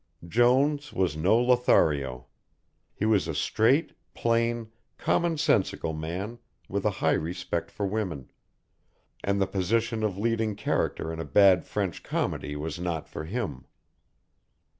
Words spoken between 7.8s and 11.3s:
women, and the position of leading character in a